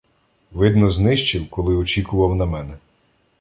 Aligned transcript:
Видно, 0.51 0.89
знищив, 0.89 1.49
коли 1.49 1.75
очікував 1.75 2.35
на 2.35 2.45
мене. 2.45 2.77